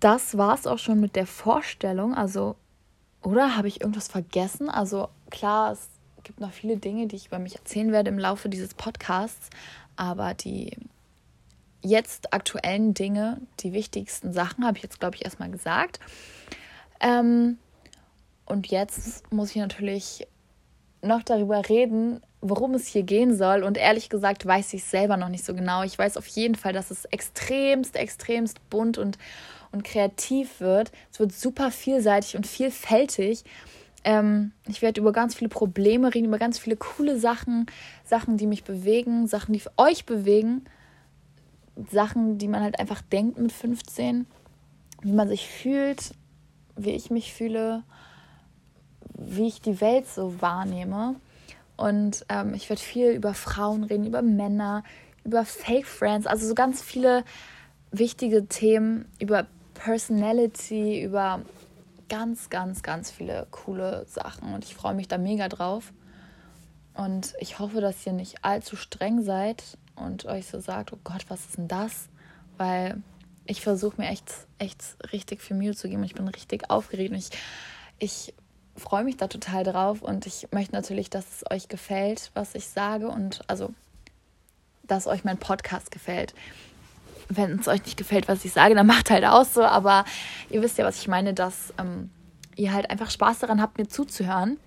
das 0.02 0.38
war 0.38 0.56
es 0.56 0.68
auch 0.68 0.80
schon 0.80 1.00
mit 1.00 1.16
der 1.16 1.26
Vorstellung. 1.26 2.14
Also, 2.14 2.58
oder 3.22 3.56
habe 3.56 3.70
ich 3.70 3.80
irgendwas 3.80 4.10
vergessen? 4.10 4.70
Also 4.70 5.08
klar, 5.30 5.72
es 5.72 5.88
gibt 6.24 6.42
noch 6.42 6.52
viele 6.52 6.76
Dinge, 6.76 7.08
die 7.08 7.16
ich 7.16 7.28
über 7.28 7.40
mich 7.40 7.56
erzählen 7.56 7.94
werde 7.94 8.10
im 8.10 8.20
Laufe 8.20 8.50
dieses 8.50 8.74
Podcasts, 8.74 9.50
aber 9.96 10.34
die 10.34 10.76
jetzt 11.84 12.34
aktuellen 12.34 12.94
Dinge, 12.94 13.40
die 13.60 13.74
wichtigsten 13.74 14.34
Sachen, 14.34 14.66
habe 14.66 14.78
ich 14.78 14.84
jetzt, 14.84 15.00
glaube 15.00 15.16
ich, 15.16 15.26
erstmal 15.26 15.52
gesagt. 15.52 16.00
Ähm, 17.00 17.58
und 18.46 18.68
jetzt 18.68 19.32
muss 19.32 19.52
ich 19.52 19.58
natürlich 19.58 20.28
noch 21.02 21.24
darüber 21.24 21.68
reden, 21.70 22.22
worum 22.42 22.74
es 22.74 22.88
hier 22.88 23.04
gehen 23.04 23.36
soll. 23.36 23.64
Und 23.64 23.78
ehrlich 23.78 24.10
gesagt 24.10 24.46
weiß 24.46 24.74
ich 24.74 24.84
selber 24.84 25.18
noch 25.18 25.30
nicht 25.30 25.46
so 25.46 25.54
genau. 25.54 25.84
Ich 25.84 25.98
weiß 25.98 26.18
auf 26.18 26.28
jeden 26.28 26.56
Fall, 26.56 26.74
dass 26.74 26.92
es 26.92 27.06
extremst, 27.06 27.96
extremst 27.96 28.70
bunt 28.70 28.98
und, 28.98 29.18
und 29.72 29.84
kreativ 29.84 30.60
wird. 30.60 30.92
Es 31.12 31.20
wird 31.20 31.34
super 31.34 31.72
vielseitig 31.72 32.36
und 32.36 32.48
vielfältig. 32.48 33.44
Ähm, 34.04 34.52
ich 34.68 34.82
werde 34.82 35.00
über 35.00 35.14
ganz 35.14 35.36
viele 35.36 35.50
Probleme 35.50 36.14
reden, 36.14 36.26
über 36.26 36.40
ganz 36.40 36.60
viele 36.60 36.76
coole 36.76 37.18
Sachen, 37.18 37.66
Sachen, 38.04 38.38
die 38.38 38.48
mich 38.48 38.64
bewegen, 38.64 39.28
Sachen, 39.28 39.54
die 39.54 39.62
euch 39.78 40.06
bewegen, 40.06 40.66
Sachen, 41.92 42.38
die 42.38 42.48
man 42.48 42.62
halt 42.62 42.80
einfach 42.80 43.02
denkt 43.02 43.38
mit 43.38 43.52
15, 43.52 44.26
wie 45.02 45.12
man 45.12 45.28
sich 45.28 45.48
fühlt, 45.48 46.14
wie 46.76 46.92
ich 46.92 47.10
mich 47.10 47.34
fühle, 47.34 47.84
wie 49.16 49.48
ich 49.48 49.62
die 49.62 49.82
Welt 49.82 50.08
so 50.08 50.42
wahrnehme. 50.42 51.16
Und 51.76 52.26
ähm, 52.30 52.54
ich 52.54 52.70
werde 52.70 52.82
viel 52.82 53.12
über 53.12 53.34
Frauen 53.34 53.84
reden, 53.84 54.06
über 54.06 54.22
Männer, 54.22 54.84
über 55.24 55.46
Fake 55.46 55.88
Friends, 55.88 56.28
also 56.28 56.48
so 56.48 56.54
ganz 56.54 56.82
viele 56.82 57.24
wichtige 57.92 58.48
Themen 58.48 59.06
über 59.20 59.48
Personality, 59.74 61.02
über 61.02 61.42
ganz, 62.10 62.50
ganz, 62.50 62.84
ganz 62.84 63.12
viele 63.12 63.48
coole 63.52 64.06
Sachen. 64.08 64.54
Und 64.54 64.66
ich 64.66 64.76
freue 64.76 64.94
mich 64.94 65.08
da 65.08 65.18
mega 65.18 65.48
drauf. 65.50 65.94
Und 66.94 67.34
ich 67.40 67.58
hoffe, 67.60 67.82
dass 67.82 68.06
ihr 68.06 68.14
nicht 68.14 68.44
allzu 68.44 68.76
streng 68.76 69.24
seid 69.24 69.78
und 69.96 70.26
euch 70.26 70.48
so 70.48 70.60
sagt, 70.60 70.94
oh 70.94 71.00
Gott, 71.04 71.26
was 71.28 71.46
ist 71.46 71.58
denn 71.58 71.68
das? 71.68 72.10
Weil 72.58 73.02
ich 73.46 73.62
versuche 73.62 74.02
mir 74.02 74.10
echt, 74.10 74.32
echt 74.58 74.82
richtig 75.12 75.42
viel 75.42 75.56
Mühe 75.56 75.76
zu 75.76 75.90
geben. 75.90 76.04
Ich 76.04 76.16
bin 76.16 76.28
richtig 76.28 76.70
aufgeregt 76.70 77.12
und 77.12 77.18
ich, 77.18 77.30
ich 78.00 78.34
freue 78.76 79.04
mich 79.04 79.18
da 79.18 79.28
total 79.28 79.64
drauf 79.64 80.02
und 80.02 80.26
ich 80.26 80.48
möchte 80.52 80.74
natürlich, 80.74 81.10
dass 81.10 81.26
es 81.42 81.52
euch 81.52 81.68
gefällt, 81.68 82.32
was 82.34 82.56
ich 82.56 82.68
sage 82.68 83.10
und 83.10 83.42
also, 83.48 83.74
dass 84.84 85.08
euch 85.08 85.24
mein 85.24 85.38
Podcast 85.38 85.92
gefällt. 85.92 86.34
Wenn 87.30 87.60
es 87.60 87.68
euch 87.68 87.84
nicht 87.86 87.98
gefällt, 87.98 88.28
was 88.28 88.44
ich 88.46 88.52
sage, 88.52 88.76
dann 88.76 88.88
macht 88.88 89.10
halt 89.10 89.26
auch 89.26 89.46
so, 89.46 89.64
aber 89.64 90.06
ihr 90.50 90.62
wisst 90.62 90.78
ja, 90.78 90.86
was 90.86 91.00
ich 91.00 91.08
meine, 91.08 91.34
dass 91.34 91.74
ähm, 91.78 92.10
ihr 92.56 92.74
halt 92.74 92.90
einfach 92.90 93.10
Spaß 93.10 93.40
daran 93.40 93.62
habt, 93.62 93.78
mir 93.78 93.88
zuzuhören. 93.88 94.58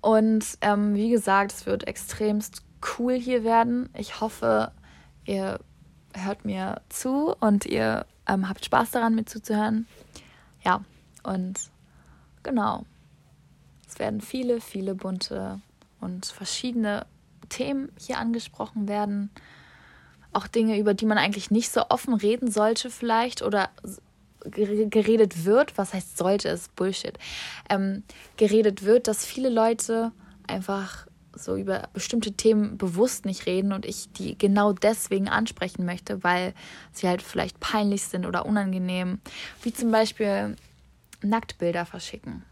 Und 0.00 0.44
ähm, 0.62 0.94
wie 0.94 1.10
gesagt, 1.10 1.52
es 1.52 1.66
wird 1.66 1.86
extremst 1.86 2.62
cool 3.00 3.14
hier 3.14 3.42
werden. 3.44 3.88
Ich 3.96 4.20
hoffe, 4.20 4.72
ihr 5.24 5.58
hört 6.14 6.44
mir 6.44 6.82
zu 6.90 7.34
und 7.40 7.64
ihr 7.64 8.06
ähm, 8.28 8.48
habt 8.48 8.64
Spaß 8.64 8.90
daran, 8.90 9.14
mir 9.14 9.24
zuzuhören. 9.24 9.86
Ja, 10.62 10.84
und 11.22 11.70
genau. 12.42 12.84
Es 13.88 13.98
werden 13.98 14.20
viele, 14.20 14.60
viele 14.60 14.94
bunte 14.94 15.60
und 16.00 16.26
verschiedene 16.26 17.06
Themen 17.48 17.90
hier 17.98 18.18
angesprochen 18.18 18.86
werden. 18.86 19.30
Auch 20.32 20.46
Dinge, 20.46 20.78
über 20.78 20.94
die 20.94 21.06
man 21.06 21.18
eigentlich 21.18 21.50
nicht 21.50 21.72
so 21.72 21.88
offen 21.88 22.14
reden 22.14 22.50
sollte, 22.50 22.90
vielleicht 22.90 23.42
oder 23.42 23.70
geredet 24.44 25.44
wird. 25.44 25.76
Was 25.76 25.92
heißt 25.92 26.16
sollte, 26.16 26.48
ist 26.50 26.74
Bullshit. 26.76 27.18
Ähm, 27.68 28.04
geredet 28.36 28.84
wird, 28.84 29.08
dass 29.08 29.24
viele 29.24 29.48
Leute 29.48 30.12
einfach 30.46 31.06
so 31.34 31.56
über 31.56 31.88
bestimmte 31.92 32.32
Themen 32.32 32.76
bewusst 32.76 33.24
nicht 33.24 33.46
reden 33.46 33.72
und 33.72 33.86
ich 33.86 34.12
die 34.12 34.36
genau 34.36 34.72
deswegen 34.72 35.28
ansprechen 35.28 35.84
möchte, 35.84 36.22
weil 36.24 36.54
sie 36.92 37.08
halt 37.08 37.22
vielleicht 37.22 37.60
peinlich 37.60 38.04
sind 38.04 38.26
oder 38.26 38.46
unangenehm. 38.46 39.20
Wie 39.62 39.72
zum 39.72 39.90
Beispiel 39.90 40.56
Nacktbilder 41.22 41.86
verschicken. 41.86 42.44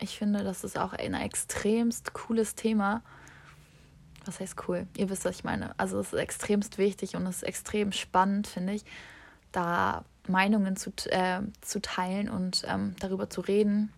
Ich 0.00 0.18
finde, 0.18 0.42
das 0.42 0.64
ist 0.64 0.78
auch 0.78 0.92
ein 0.92 1.14
extremst 1.14 2.12
cooles 2.12 2.54
Thema. 2.54 3.02
Was 4.24 4.40
heißt 4.40 4.56
cool? 4.68 4.86
Ihr 4.96 5.10
wisst, 5.10 5.24
was 5.24 5.36
ich 5.36 5.44
meine. 5.44 5.78
Also 5.78 5.98
es 5.98 6.12
ist 6.12 6.18
extremst 6.18 6.78
wichtig 6.78 7.16
und 7.16 7.26
es 7.26 7.36
ist 7.36 7.42
extrem 7.42 7.92
spannend, 7.92 8.46
finde 8.46 8.74
ich, 8.74 8.84
da 9.50 10.04
Meinungen 10.28 10.76
zu, 10.76 10.92
äh, 11.10 11.40
zu 11.60 11.80
teilen 11.80 12.28
und 12.28 12.62
ähm, 12.66 12.94
darüber 13.00 13.28
zu 13.28 13.40
reden, 13.40 13.92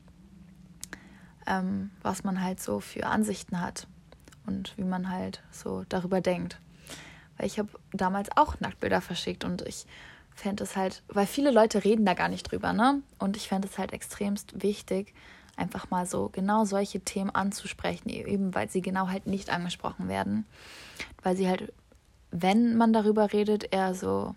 ähm, 1.46 1.90
was 2.02 2.24
man 2.24 2.42
halt 2.42 2.60
so 2.60 2.80
für 2.80 3.06
Ansichten 3.06 3.60
hat 3.60 3.86
und 4.46 4.76
wie 4.76 4.84
man 4.84 5.10
halt 5.10 5.42
so 5.50 5.84
darüber 5.88 6.20
denkt. 6.20 6.58
Weil 7.36 7.46
ich 7.46 7.58
habe 7.58 7.68
damals 7.92 8.28
auch 8.36 8.60
Nacktbilder 8.60 9.00
verschickt 9.00 9.44
und 9.44 9.62
ich 9.62 9.86
fände 10.34 10.64
es 10.64 10.76
halt, 10.76 11.02
weil 11.08 11.26
viele 11.26 11.50
Leute 11.50 11.84
reden 11.84 12.04
da 12.04 12.14
gar 12.14 12.28
nicht 12.28 12.50
drüber, 12.50 12.72
ne? 12.72 13.02
Und 13.18 13.36
ich 13.36 13.48
fände 13.48 13.68
es 13.68 13.78
halt 13.78 13.92
extremst 13.92 14.62
wichtig, 14.62 15.14
einfach 15.56 15.90
mal 15.90 16.06
so 16.06 16.28
genau 16.28 16.64
solche 16.64 17.00
Themen 17.00 17.30
anzusprechen, 17.30 18.08
eben 18.08 18.54
weil 18.54 18.68
sie 18.68 18.82
genau 18.82 19.08
halt 19.08 19.26
nicht 19.26 19.50
angesprochen 19.50 20.08
werden. 20.08 20.44
Weil 21.22 21.36
sie 21.36 21.48
halt, 21.48 21.72
wenn 22.30 22.76
man 22.76 22.92
darüber 22.92 23.32
redet, 23.32 23.72
eher 23.72 23.94
so 23.94 24.34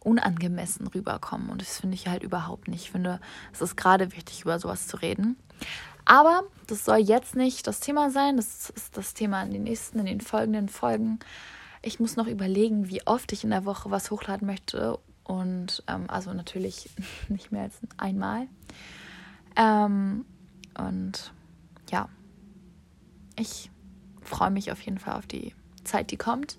unangemessen 0.00 0.86
rüberkommen. 0.86 1.48
Und 1.48 1.62
das 1.62 1.80
finde 1.80 1.94
ich 1.94 2.06
halt 2.06 2.22
überhaupt 2.22 2.68
nicht. 2.68 2.84
Ich 2.84 2.90
finde, 2.90 3.20
es 3.52 3.62
ist 3.62 3.76
gerade 3.76 4.12
wichtig, 4.12 4.42
über 4.42 4.58
sowas 4.58 4.86
zu 4.86 4.98
reden. 4.98 5.36
Aber 6.04 6.42
das 6.66 6.84
soll 6.84 6.98
jetzt 6.98 7.34
nicht 7.34 7.66
das 7.66 7.80
Thema 7.80 8.10
sein. 8.10 8.36
Das 8.36 8.70
ist 8.70 8.96
das 8.96 9.14
Thema 9.14 9.42
in 9.42 9.50
den 9.50 9.64
nächsten, 9.64 9.98
in 9.98 10.06
den 10.06 10.20
folgenden 10.20 10.68
Folgen. 10.68 11.18
Ich 11.82 12.00
muss 12.00 12.16
noch 12.16 12.26
überlegen, 12.26 12.88
wie 12.88 13.06
oft 13.06 13.32
ich 13.32 13.44
in 13.44 13.50
der 13.50 13.64
Woche 13.64 13.90
was 13.90 14.10
hochladen 14.10 14.46
möchte. 14.46 14.98
Und 15.24 15.82
ähm, 15.86 16.04
also 16.08 16.32
natürlich 16.34 16.90
nicht 17.28 17.52
mehr 17.52 17.62
als 17.62 17.78
einmal. 17.96 18.46
Ähm, 19.56 20.26
und 20.76 21.32
ja, 21.90 22.08
ich 23.36 23.70
freue 24.22 24.50
mich 24.50 24.72
auf 24.72 24.80
jeden 24.80 24.98
Fall 24.98 25.16
auf 25.16 25.26
die 25.26 25.54
Zeit, 25.84 26.10
die 26.10 26.16
kommt. 26.16 26.58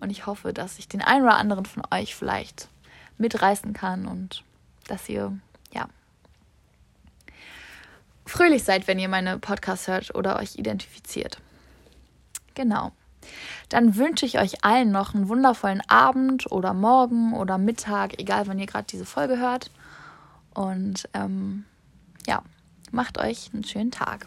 Und 0.00 0.10
ich 0.10 0.26
hoffe, 0.26 0.52
dass 0.52 0.78
ich 0.78 0.88
den 0.88 1.00
einen 1.00 1.24
oder 1.24 1.36
anderen 1.36 1.64
von 1.64 1.82
euch 1.90 2.14
vielleicht 2.14 2.68
mitreißen 3.16 3.72
kann 3.72 4.06
und 4.06 4.44
dass 4.88 5.08
ihr 5.08 5.38
fröhlich 8.26 8.64
seid, 8.64 8.86
wenn 8.86 8.98
ihr 8.98 9.08
meine 9.08 9.38
Podcasts 9.38 9.88
hört 9.88 10.14
oder 10.14 10.36
euch 10.36 10.56
identifiziert. 10.56 11.38
Genau. 12.54 12.92
Dann 13.68 13.96
wünsche 13.96 14.26
ich 14.26 14.38
euch 14.38 14.64
allen 14.64 14.92
noch 14.92 15.14
einen 15.14 15.28
wundervollen 15.28 15.82
Abend 15.88 16.50
oder 16.50 16.74
Morgen 16.74 17.34
oder 17.34 17.58
Mittag, 17.58 18.20
egal 18.20 18.46
wann 18.46 18.58
ihr 18.58 18.66
gerade 18.66 18.86
diese 18.88 19.04
Folge 19.04 19.38
hört. 19.38 19.70
Und 20.54 21.08
ähm, 21.12 21.64
ja, 22.26 22.42
macht 22.92 23.18
euch 23.18 23.50
einen 23.52 23.64
schönen 23.64 23.90
Tag. 23.90 24.26